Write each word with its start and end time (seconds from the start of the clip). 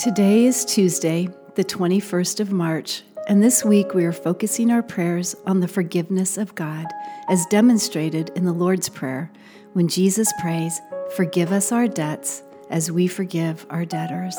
Today 0.00 0.46
is 0.46 0.64
Tuesday, 0.64 1.28
the 1.56 1.62
21st 1.62 2.40
of 2.40 2.50
March, 2.50 3.02
and 3.28 3.42
this 3.42 3.62
week 3.62 3.92
we 3.92 4.06
are 4.06 4.14
focusing 4.14 4.70
our 4.70 4.82
prayers 4.82 5.36
on 5.44 5.60
the 5.60 5.68
forgiveness 5.68 6.38
of 6.38 6.54
God, 6.54 6.86
as 7.28 7.44
demonstrated 7.50 8.30
in 8.34 8.46
the 8.46 8.52
Lord's 8.54 8.88
Prayer 8.88 9.30
when 9.74 9.88
Jesus 9.88 10.32
prays, 10.40 10.80
Forgive 11.14 11.52
us 11.52 11.70
our 11.70 11.86
debts 11.86 12.42
as 12.70 12.90
we 12.90 13.08
forgive 13.08 13.66
our 13.68 13.84
debtors. 13.84 14.34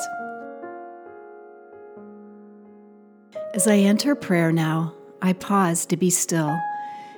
As 3.53 3.67
I 3.67 3.75
enter 3.75 4.15
prayer 4.15 4.51
now, 4.51 4.95
I 5.21 5.33
pause 5.33 5.85
to 5.85 5.95
be 5.95 6.09
still 6.09 6.59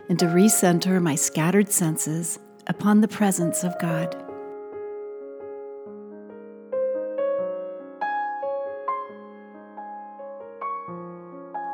and 0.09 0.19
to 0.19 0.25
recenter 0.25 1.01
my 1.01 1.15
scattered 1.15 1.71
senses 1.71 2.39
upon 2.67 2.99
the 2.99 3.07
presence 3.07 3.63
of 3.63 3.79
God. 3.79 4.21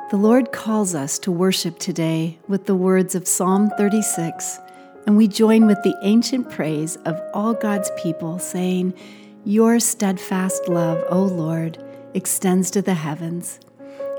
The 0.09 0.17
Lord 0.17 0.51
calls 0.51 0.95
us 0.95 1.19
to 1.19 1.31
worship 1.31 1.77
today 1.77 2.39
with 2.47 2.65
the 2.65 2.73
words 2.73 3.13
of 3.13 3.27
Psalm 3.27 3.69
36, 3.77 4.57
and 5.05 5.15
we 5.15 5.27
join 5.27 5.67
with 5.67 5.77
the 5.83 5.95
ancient 6.01 6.49
praise 6.49 6.95
of 7.05 7.21
all 7.31 7.53
God's 7.53 7.91
people, 7.95 8.39
saying, 8.39 8.95
Your 9.45 9.79
steadfast 9.79 10.67
love, 10.67 11.03
O 11.11 11.21
Lord, 11.21 11.77
extends 12.15 12.71
to 12.71 12.81
the 12.81 12.95
heavens, 12.95 13.59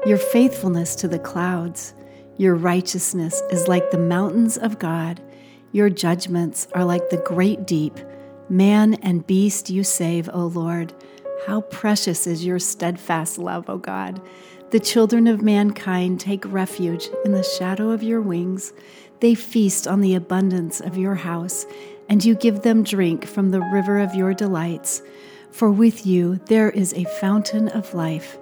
your 0.07 0.17
faithfulness 0.17 0.95
to 0.95 1.09
the 1.09 1.19
clouds. 1.19 1.93
Your 2.37 2.55
righteousness 2.55 3.43
is 3.51 3.67
like 3.67 3.91
the 3.91 3.99
mountains 3.99 4.57
of 4.59 4.79
God. 4.79 5.21
Your 5.73 5.91
judgments 5.91 6.69
are 6.73 6.85
like 6.85 7.11
the 7.11 7.17
great 7.27 7.67
deep. 7.67 7.99
Man 8.49 8.95
and 9.03 9.27
beast 9.27 9.71
you 9.71 9.83
save, 9.83 10.31
O 10.33 10.47
Lord. 10.47 10.95
How 11.49 11.63
precious 11.63 12.29
is 12.29 12.45
your 12.45 12.61
steadfast 12.61 13.39
love, 13.39 13.69
O 13.69 13.77
God. 13.77 14.23
The 14.71 14.79
children 14.79 15.27
of 15.27 15.43
mankind 15.43 16.21
take 16.21 16.45
refuge 16.53 17.09
in 17.25 17.33
the 17.33 17.43
shadow 17.43 17.91
of 17.91 18.05
your 18.05 18.21
wings. 18.21 18.73
They 19.19 19.35
feast 19.35 19.89
on 19.89 20.01
the 20.01 20.15
abundance 20.15 20.81
of 20.81 20.97
your 20.97 21.17
house, 21.17 21.67
and 22.09 22.25
you 22.25 22.37
give 22.37 22.63
them 22.63 22.85
drink 22.85 23.27
from 23.27 23.51
the 23.51 23.61
river 23.61 23.99
of 23.99 24.15
your 24.15 24.33
delights. 24.33 25.03
For 25.51 25.73
with 25.73 26.07
you 26.07 26.37
there 26.47 26.71
is 26.71 26.95
a 26.95 27.03
fountain 27.19 27.69
of 27.71 27.95
life. 27.95 28.39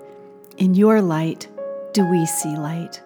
In 0.58 0.74
your 0.74 1.00
light 1.00 1.48
do 1.94 2.04
we 2.04 2.26
see 2.26 2.54
light. 2.56 3.00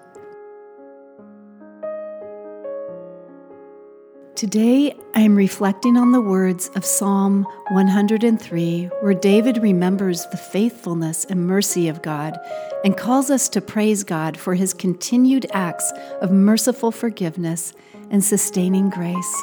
Today, 4.34 4.96
I 5.14 5.20
am 5.20 5.36
reflecting 5.36 5.98
on 5.98 6.10
the 6.10 6.20
words 6.20 6.68
of 6.74 6.86
Psalm 6.86 7.44
103, 7.68 8.84
where 9.00 9.14
David 9.14 9.58
remembers 9.58 10.26
the 10.26 10.38
faithfulness 10.38 11.26
and 11.26 11.46
mercy 11.46 11.86
of 11.86 12.00
God 12.00 12.38
and 12.82 12.96
calls 12.96 13.30
us 13.30 13.50
to 13.50 13.60
praise 13.60 14.02
God 14.02 14.38
for 14.38 14.54
his 14.54 14.72
continued 14.72 15.46
acts 15.52 15.92
of 16.22 16.32
merciful 16.32 16.90
forgiveness 16.90 17.74
and 18.10 18.24
sustaining 18.24 18.88
grace. 18.88 19.42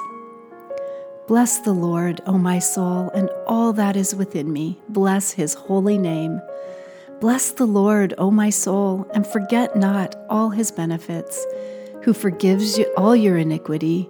Bless 1.27 1.59
the 1.59 1.73
Lord, 1.73 2.19
O 2.25 2.39
my 2.39 2.57
soul, 2.57 3.11
and 3.13 3.29
all 3.45 3.71
that 3.73 3.95
is 3.95 4.15
within 4.15 4.51
me. 4.51 4.81
Bless 4.89 5.31
his 5.31 5.53
holy 5.53 5.99
name. 5.99 6.41
Bless 7.21 7.51
the 7.51 7.67
Lord, 7.67 8.15
O 8.17 8.31
my 8.31 8.49
soul, 8.49 9.07
and 9.13 9.25
forget 9.25 9.75
not 9.75 10.15
all 10.29 10.49
his 10.49 10.71
benefits, 10.71 11.45
who 12.01 12.11
forgives 12.11 12.77
you 12.77 12.91
all 12.97 13.15
your 13.15 13.37
iniquity 13.37 14.09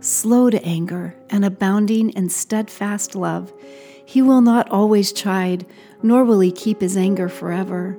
slow 0.00 0.50
to 0.50 0.64
anger, 0.64 1.14
and 1.30 1.44
abounding 1.44 2.10
in 2.10 2.28
steadfast 2.28 3.14
love. 3.14 3.52
He 4.04 4.22
will 4.22 4.40
not 4.40 4.70
always 4.70 5.12
chide, 5.12 5.66
nor 6.02 6.24
will 6.24 6.40
he 6.40 6.52
keep 6.52 6.80
his 6.80 6.96
anger 6.96 7.28
forever. 7.28 7.98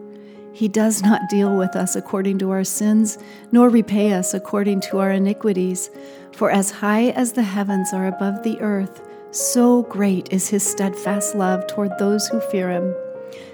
He 0.51 0.67
does 0.67 1.01
not 1.03 1.29
deal 1.29 1.57
with 1.57 1.75
us 1.75 1.95
according 1.95 2.39
to 2.39 2.51
our 2.51 2.63
sins, 2.63 3.17
nor 3.51 3.69
repay 3.69 4.13
us 4.13 4.33
according 4.33 4.81
to 4.81 4.97
our 4.97 5.11
iniquities. 5.11 5.89
For 6.33 6.49
as 6.51 6.71
high 6.71 7.09
as 7.09 7.33
the 7.33 7.43
heavens 7.43 7.93
are 7.93 8.07
above 8.07 8.43
the 8.43 8.59
earth, 8.59 9.01
so 9.31 9.83
great 9.83 10.33
is 10.33 10.49
his 10.49 10.63
steadfast 10.63 11.35
love 11.35 11.67
toward 11.67 11.97
those 11.97 12.27
who 12.27 12.39
fear 12.39 12.71
him. 12.71 12.95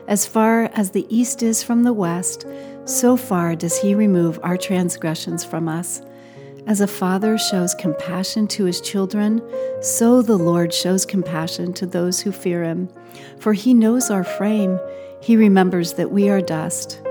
As 0.08 0.26
far 0.26 0.70
as 0.74 0.92
the 0.92 1.06
east 1.10 1.44
is 1.44 1.64
from 1.64 1.84
the 1.84 1.94
west, 1.94 2.46
so 2.86 3.18
far 3.18 3.56
does 3.56 3.78
he 3.78 3.94
remove 3.96 4.40
our 4.44 4.56
transgressions 4.56 5.44
from 5.44 5.68
us. 5.68 6.02
As 6.68 6.82
a 6.82 6.88
father 6.88 7.38
shows 7.38 7.76
compassion 7.76 8.48
to 8.48 8.66
his 8.66 8.82
children, 8.82 9.40
so 9.82 10.24
the 10.24 10.38
Lord 10.38 10.74
shows 10.74 11.06
compassion 11.06 11.74
to 11.74 11.86
those 11.86 12.22
who 12.22 12.32
fear 12.32 12.64
him. 12.64 12.90
For 13.38 13.54
he 13.54 13.76
knows 13.76 14.10
our 14.10 14.24
frame, 14.24 14.80
he 15.22 15.38
remembers 15.38 15.94
that 15.94 16.10
we 16.10 16.28
are 16.28 16.42
dust. 16.42 17.02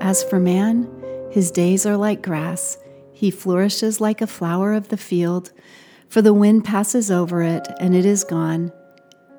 As 0.00 0.22
for 0.22 0.38
man, 0.38 0.90
his 1.30 1.50
days 1.50 1.86
are 1.86 1.96
like 1.96 2.22
grass, 2.22 2.76
he 3.12 3.30
flourishes 3.30 3.98
like 3.98 4.20
a 4.20 4.26
flower 4.26 4.74
of 4.74 4.88
the 4.88 4.98
field. 4.98 5.52
For 6.08 6.20
the 6.20 6.34
wind 6.34 6.66
passes 6.66 7.10
over 7.10 7.40
it, 7.40 7.66
and 7.80 7.96
it 7.96 8.04
is 8.04 8.24
gone, 8.24 8.72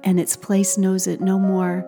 and 0.04 0.20
its 0.20 0.36
place 0.36 0.80
knows 0.80 1.06
it 1.06 1.22
no 1.22 1.38
more. 1.38 1.88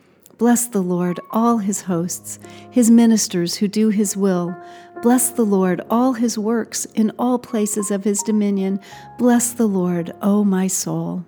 Bless 0.41 0.65
the 0.65 0.81
Lord, 0.81 1.19
all 1.29 1.59
his 1.59 1.81
hosts, 1.81 2.39
his 2.71 2.89
ministers 2.89 3.57
who 3.57 3.67
do 3.67 3.89
his 3.89 4.17
will. 4.17 4.57
Bless 5.03 5.29
the 5.29 5.45
Lord, 5.45 5.81
all 5.87 6.13
his 6.13 6.35
works 6.35 6.85
in 6.95 7.11
all 7.19 7.37
places 7.37 7.91
of 7.91 8.03
his 8.03 8.23
dominion. 8.23 8.79
Bless 9.19 9.53
the 9.53 9.67
Lord, 9.67 10.15
O 10.23 10.43
my 10.43 10.65
soul. 10.65 11.23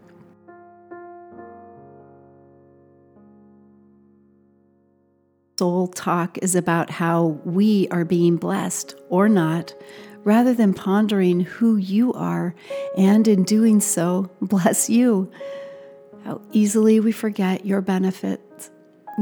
Soul 5.60 5.90
talk 5.90 6.40
is 6.40 6.56
about 6.56 6.90
how 6.90 7.40
we 7.46 7.88
are 7.92 8.06
being 8.06 8.38
blessed 8.38 8.96
or 9.10 9.30
not, 9.30 9.76
rather 10.24 10.56
than 10.56 10.74
pondering 10.74 11.42
who 11.42 11.78
you 11.78 12.14
are, 12.14 12.56
and 12.98 13.28
in 13.28 13.44
doing 13.44 13.80
so, 13.80 14.32
bless 14.42 14.90
you. 14.90 15.32
How 16.26 16.42
easily 16.52 17.00
we 17.00 17.12
forget 17.12 17.64
your 17.64 17.82
benefits 17.82 18.53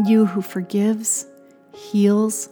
you 0.06 0.26
who 0.26 0.42
forgives, 0.42 1.28
heals, 1.74 2.50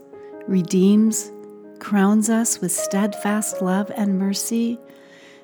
redeems, 0.48 1.32
crowns 1.80 2.30
us 2.30 2.60
with 2.60 2.72
steadfast 2.72 3.62
love 3.62 3.92
and 3.96 4.20
mercy. 4.20 4.78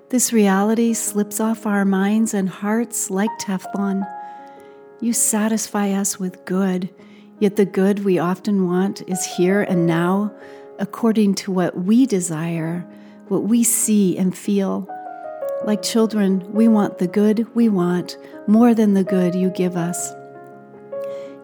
This 0.09 0.33
reality 0.33 0.93
slips 0.93 1.39
off 1.39 1.65
our 1.65 1.85
minds 1.85 2.33
and 2.33 2.49
hearts 2.49 3.09
like 3.09 3.31
Teflon. 3.39 4.05
You 4.99 5.13
satisfy 5.13 5.91
us 5.91 6.19
with 6.19 6.43
good, 6.45 6.89
yet 7.39 7.55
the 7.55 7.65
good 7.65 8.03
we 8.03 8.19
often 8.19 8.67
want 8.67 9.07
is 9.07 9.25
here 9.25 9.63
and 9.63 9.85
now, 9.85 10.33
according 10.79 11.35
to 11.35 11.51
what 11.51 11.77
we 11.77 12.05
desire, 12.05 12.85
what 13.27 13.43
we 13.43 13.63
see 13.63 14.17
and 14.17 14.35
feel. 14.35 14.89
Like 15.63 15.81
children, 15.81 16.51
we 16.53 16.67
want 16.67 16.97
the 16.97 17.07
good 17.07 17.47
we 17.55 17.69
want 17.69 18.17
more 18.47 18.73
than 18.73 18.93
the 18.93 19.03
good 19.03 19.33
you 19.33 19.49
give 19.49 19.75
us. 19.77 20.14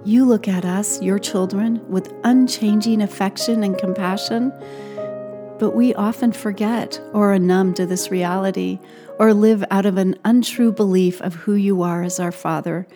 You 0.03 0.25
look 0.25 0.48
at 0.48 0.65
us, 0.65 1.00
your 1.00 1.19
children, 1.19 1.88
with 1.88 2.12
unchanging 2.24 3.03
affection 3.03 3.63
and 3.63 3.77
compassion, 3.77 4.51
but 5.59 5.75
we 5.75 5.94
often 5.94 6.31
forget 6.31 7.00
or 7.13 7.33
are 7.33 7.39
numb 7.39 7.75
to 7.75 7.86
this 7.86 8.09
reality 8.09 8.80
or 9.19 9.31
live 9.36 9.63
out 9.69 9.86
of 9.86 9.98
an 9.98 10.18
untrue 10.25 10.71
belief 10.71 11.21
of 11.21 11.36
who 11.36 11.53
you 11.53 11.83
are 11.83 12.01
as 12.01 12.19
our 12.19 12.31
Father. 12.31 12.88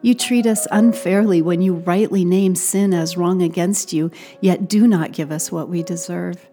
You 0.00 0.14
treat 0.14 0.46
us 0.46 0.66
unfairly 0.70 1.42
when 1.42 1.60
you 1.60 1.74
rightly 1.74 2.24
name 2.24 2.54
sin 2.54 2.94
as 2.94 3.18
wrong 3.18 3.42
against 3.42 3.92
you, 3.92 4.10
yet 4.40 4.66
do 4.66 4.86
not 4.86 5.12
give 5.12 5.30
us 5.30 5.52
what 5.52 5.68
we 5.68 5.82
deserve. 5.82 6.48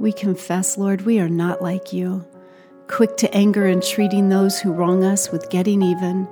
We 0.00 0.12
confess, 0.12 0.76
Lord, 0.76 1.02
we 1.02 1.20
are 1.20 1.28
not 1.28 1.62
like 1.62 1.92
you, 1.92 2.26
quick 2.88 3.16
to 3.18 3.32
anger 3.32 3.66
and 3.66 3.84
treating 3.84 4.30
those 4.30 4.58
who 4.58 4.72
wrong 4.72 5.04
us 5.04 5.30
with 5.30 5.48
getting 5.48 5.80
even. 5.80 6.26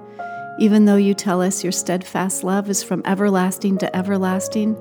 Even 0.58 0.84
though 0.86 0.96
you 0.96 1.12
tell 1.12 1.42
us 1.42 1.62
your 1.62 1.72
steadfast 1.72 2.42
love 2.42 2.70
is 2.70 2.82
from 2.82 3.02
everlasting 3.04 3.78
to 3.78 3.96
everlasting, 3.96 4.76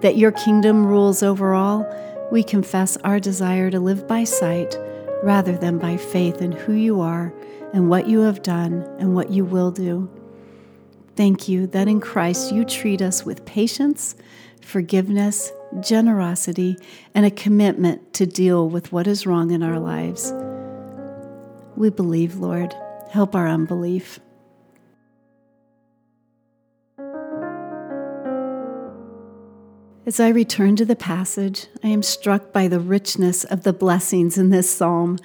that 0.00 0.16
your 0.16 0.32
kingdom 0.32 0.84
rules 0.84 1.22
over 1.22 1.54
all, 1.54 1.86
we 2.32 2.42
confess 2.42 2.96
our 2.98 3.20
desire 3.20 3.70
to 3.70 3.80
live 3.80 4.08
by 4.08 4.24
sight 4.24 4.76
rather 5.22 5.56
than 5.56 5.78
by 5.78 5.96
faith 5.96 6.40
in 6.40 6.52
who 6.52 6.72
you 6.72 7.00
are 7.00 7.32
and 7.72 7.88
what 7.88 8.08
you 8.08 8.20
have 8.20 8.42
done 8.42 8.82
and 8.98 9.14
what 9.14 9.30
you 9.30 9.44
will 9.44 9.70
do. 9.70 10.10
Thank 11.16 11.48
you 11.48 11.66
that 11.68 11.88
in 11.88 12.00
Christ 12.00 12.52
you 12.52 12.64
treat 12.64 13.02
us 13.02 13.24
with 13.24 13.44
patience, 13.44 14.14
forgiveness, 14.62 15.52
generosity, 15.80 16.76
and 17.14 17.26
a 17.26 17.30
commitment 17.30 18.14
to 18.14 18.26
deal 18.26 18.68
with 18.68 18.90
what 18.92 19.06
is 19.06 19.26
wrong 19.26 19.50
in 19.50 19.62
our 19.62 19.78
lives. 19.78 20.32
We 21.76 21.90
believe, 21.90 22.36
Lord. 22.36 22.74
Help 23.10 23.34
our 23.34 23.48
unbelief. 23.48 24.20
As 30.06 30.18
I 30.18 30.30
return 30.30 30.76
to 30.76 30.86
the 30.86 30.96
passage, 30.96 31.66
I 31.84 31.88
am 31.88 32.02
struck 32.02 32.54
by 32.54 32.68
the 32.68 32.80
richness 32.80 33.44
of 33.44 33.64
the 33.64 33.74
blessings 33.74 34.38
in 34.38 34.48
this 34.48 34.70
psalm. 34.70 35.18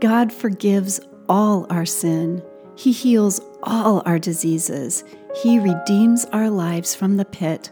God 0.00 0.32
forgives 0.32 1.00
all 1.28 1.66
our 1.68 1.84
sin, 1.84 2.42
He 2.74 2.92
heals 2.92 3.42
all 3.62 4.02
our 4.06 4.18
diseases, 4.18 5.04
He 5.42 5.58
redeems 5.58 6.24
our 6.26 6.48
lives 6.48 6.94
from 6.94 7.16
the 7.16 7.26
pit 7.26 7.70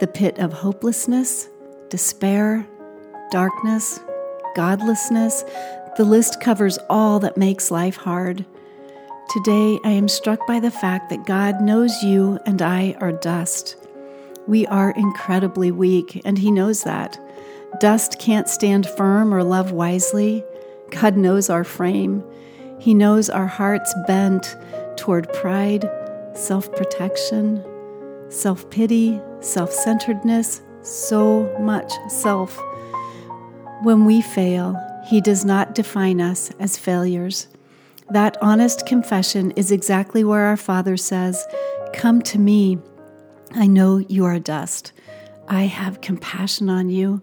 the 0.00 0.08
pit 0.08 0.40
of 0.40 0.52
hopelessness, 0.52 1.48
despair, 1.88 2.66
darkness, 3.30 4.00
godlessness. 4.56 5.44
The 5.96 6.04
list 6.04 6.40
covers 6.40 6.76
all 6.90 7.20
that 7.20 7.36
makes 7.36 7.70
life 7.70 7.94
hard. 7.94 8.44
Today, 9.30 9.78
I 9.84 9.90
am 9.90 10.08
struck 10.08 10.44
by 10.48 10.58
the 10.58 10.72
fact 10.72 11.08
that 11.10 11.24
God 11.24 11.60
knows 11.60 12.02
you 12.02 12.40
and 12.44 12.60
I 12.60 12.96
are 13.00 13.12
dust. 13.12 13.76
We 14.46 14.66
are 14.66 14.90
incredibly 14.90 15.70
weak, 15.70 16.20
and 16.24 16.38
He 16.38 16.50
knows 16.50 16.84
that. 16.84 17.18
Dust 17.80 18.18
can't 18.18 18.48
stand 18.48 18.86
firm 18.86 19.32
or 19.32 19.42
love 19.42 19.72
wisely. 19.72 20.44
God 20.90 21.16
knows 21.16 21.50
our 21.50 21.64
frame. 21.64 22.22
He 22.78 22.94
knows 22.94 23.30
our 23.30 23.46
hearts 23.46 23.94
bent 24.06 24.56
toward 24.96 25.32
pride, 25.32 25.90
self 26.34 26.70
protection, 26.72 27.64
self 28.28 28.68
pity, 28.70 29.20
self 29.40 29.72
centeredness, 29.72 30.60
so 30.82 31.54
much 31.58 31.92
self. 32.08 32.60
When 33.82 34.04
we 34.04 34.20
fail, 34.20 34.78
He 35.06 35.20
does 35.20 35.44
not 35.44 35.74
define 35.74 36.20
us 36.20 36.50
as 36.60 36.78
failures. 36.78 37.48
That 38.10 38.36
honest 38.42 38.84
confession 38.84 39.52
is 39.52 39.72
exactly 39.72 40.22
where 40.22 40.42
our 40.42 40.58
Father 40.58 40.98
says, 40.98 41.44
Come 41.94 42.20
to 42.22 42.38
me 42.38 42.78
I 43.56 43.68
know 43.68 43.98
you 43.98 44.24
are 44.24 44.40
dust. 44.40 44.92
I 45.46 45.62
have 45.62 46.00
compassion 46.00 46.68
on 46.68 46.90
you. 46.90 47.22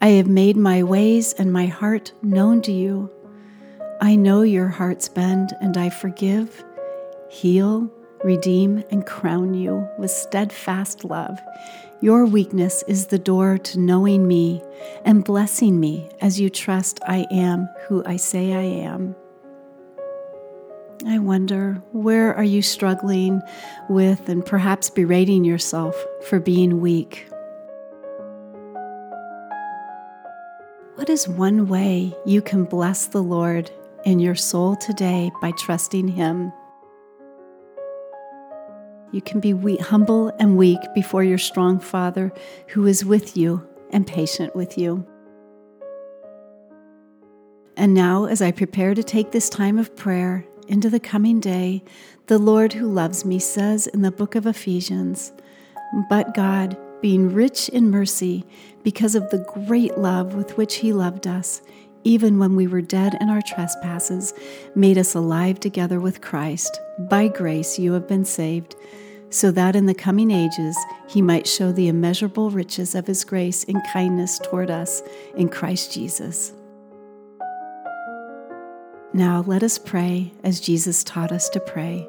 I 0.00 0.08
have 0.08 0.26
made 0.26 0.56
my 0.56 0.82
ways 0.82 1.34
and 1.34 1.52
my 1.52 1.66
heart 1.66 2.12
known 2.22 2.62
to 2.62 2.72
you. 2.72 3.10
I 4.00 4.16
know 4.16 4.40
your 4.40 4.68
heart's 4.68 5.08
bend, 5.08 5.52
and 5.60 5.76
I 5.76 5.90
forgive, 5.90 6.64
heal, 7.28 7.92
redeem, 8.24 8.84
and 8.90 9.06
crown 9.06 9.52
you 9.52 9.86
with 9.98 10.10
steadfast 10.10 11.04
love. 11.04 11.38
Your 12.00 12.24
weakness 12.24 12.82
is 12.88 13.08
the 13.08 13.18
door 13.18 13.58
to 13.58 13.78
knowing 13.78 14.26
me 14.26 14.62
and 15.04 15.24
blessing 15.24 15.78
me 15.78 16.08
as 16.22 16.40
you 16.40 16.48
trust 16.48 17.00
I 17.06 17.26
am 17.30 17.68
who 17.86 18.02
I 18.06 18.16
say 18.16 18.54
I 18.54 18.62
am. 18.62 19.14
I 21.08 21.20
wonder, 21.20 21.80
where 21.92 22.34
are 22.34 22.42
you 22.42 22.62
struggling 22.62 23.40
with 23.88 24.28
and 24.28 24.44
perhaps 24.44 24.90
berating 24.90 25.44
yourself 25.44 25.94
for 26.28 26.40
being 26.40 26.80
weak? 26.80 27.28
What 30.96 31.08
is 31.08 31.28
one 31.28 31.68
way 31.68 32.12
you 32.26 32.42
can 32.42 32.64
bless 32.64 33.06
the 33.06 33.22
Lord 33.22 33.70
in 34.04 34.18
your 34.18 34.34
soul 34.34 34.74
today 34.74 35.30
by 35.40 35.52
trusting 35.52 36.08
Him? 36.08 36.52
You 39.12 39.22
can 39.22 39.38
be 39.38 39.76
humble 39.76 40.32
and 40.40 40.56
weak 40.56 40.80
before 40.92 41.22
your 41.22 41.38
strong 41.38 41.78
Father 41.78 42.32
who 42.68 42.84
is 42.84 43.04
with 43.04 43.36
you 43.36 43.64
and 43.90 44.08
patient 44.08 44.56
with 44.56 44.76
you. 44.76 45.06
And 47.76 47.94
now, 47.94 48.24
as 48.24 48.42
I 48.42 48.50
prepare 48.50 48.94
to 48.94 49.04
take 49.04 49.30
this 49.30 49.48
time 49.48 49.78
of 49.78 49.94
prayer 49.94 50.44
into 50.68 50.90
the 50.90 51.00
coming 51.00 51.40
day, 51.40 51.82
the 52.26 52.38
Lord 52.38 52.72
who 52.72 52.86
loves 52.86 53.24
me 53.24 53.38
says 53.38 53.86
in 53.86 54.02
the 54.02 54.10
book 54.10 54.34
of 54.34 54.46
Ephesians, 54.46 55.32
But 56.08 56.34
God, 56.34 56.76
being 57.00 57.32
rich 57.32 57.68
in 57.68 57.90
mercy, 57.90 58.44
because 58.82 59.14
of 59.14 59.30
the 59.30 59.46
great 59.66 59.98
love 59.98 60.34
with 60.34 60.56
which 60.56 60.76
He 60.76 60.92
loved 60.92 61.26
us, 61.26 61.62
even 62.04 62.38
when 62.38 62.56
we 62.56 62.66
were 62.66 62.80
dead 62.80 63.16
in 63.20 63.28
our 63.28 63.42
trespasses, 63.42 64.32
made 64.74 64.98
us 64.98 65.14
alive 65.14 65.60
together 65.60 66.00
with 66.00 66.20
Christ. 66.20 66.80
By 66.98 67.28
grace 67.28 67.78
you 67.78 67.92
have 67.92 68.08
been 68.08 68.24
saved, 68.24 68.76
so 69.30 69.50
that 69.50 69.76
in 69.76 69.86
the 69.86 69.94
coming 69.94 70.30
ages 70.30 70.76
He 71.08 71.20
might 71.20 71.46
show 71.46 71.72
the 71.72 71.88
immeasurable 71.88 72.50
riches 72.50 72.94
of 72.94 73.06
His 73.06 73.24
grace 73.24 73.64
and 73.64 73.84
kindness 73.92 74.38
toward 74.38 74.70
us 74.70 75.02
in 75.36 75.48
Christ 75.48 75.92
Jesus. 75.92 76.52
Now 79.16 79.42
let 79.46 79.62
us 79.62 79.78
pray 79.78 80.34
as 80.44 80.60
Jesus 80.60 81.02
taught 81.02 81.32
us 81.32 81.48
to 81.48 81.58
pray. 81.58 82.06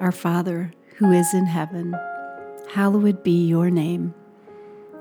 Our 0.00 0.12
Father, 0.12 0.72
who 0.96 1.12
is 1.12 1.34
in 1.34 1.44
heaven, 1.44 1.94
hallowed 2.72 3.22
be 3.22 3.46
your 3.46 3.68
name. 3.68 4.14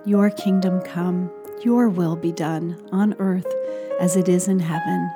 Your 0.05 0.29
kingdom 0.29 0.81
come, 0.81 1.31
your 1.63 1.87
will 1.87 2.17
be 2.17 2.33
done 2.33 2.85
on 2.91 3.15
earth 3.19 3.47
as 4.01 4.17
it 4.17 4.27
is 4.27 4.49
in 4.49 4.59
heaven. 4.59 5.09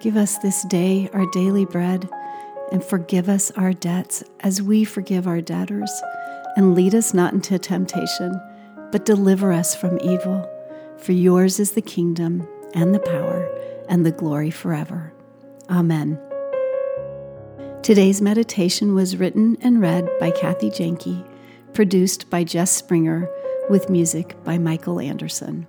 Give 0.00 0.18
us 0.18 0.36
this 0.36 0.62
day 0.64 1.08
our 1.14 1.24
daily 1.30 1.64
bread, 1.64 2.06
and 2.70 2.84
forgive 2.84 3.30
us 3.30 3.50
our 3.52 3.72
debts 3.72 4.22
as 4.40 4.60
we 4.60 4.84
forgive 4.84 5.26
our 5.26 5.40
debtors. 5.40 5.90
And 6.56 6.74
lead 6.74 6.94
us 6.94 7.14
not 7.14 7.32
into 7.32 7.58
temptation, 7.58 8.38
but 8.92 9.06
deliver 9.06 9.50
us 9.50 9.74
from 9.74 9.98
evil. 10.00 10.46
For 10.98 11.12
yours 11.12 11.58
is 11.58 11.72
the 11.72 11.80
kingdom 11.80 12.46
and 12.74 12.94
the 12.94 13.00
power 13.00 13.57
and 13.88 14.04
the 14.04 14.12
glory 14.12 14.50
forever. 14.50 15.12
Amen. 15.70 16.20
Today's 17.82 18.20
meditation 18.20 18.94
was 18.94 19.16
written 19.16 19.56
and 19.60 19.80
read 19.80 20.08
by 20.20 20.30
Kathy 20.30 20.70
Jenke, 20.70 21.26
produced 21.72 22.28
by 22.28 22.44
Jess 22.44 22.70
Springer, 22.70 23.28
with 23.70 23.90
music 23.90 24.36
by 24.44 24.58
Michael 24.58 25.00
Anderson. 25.00 25.66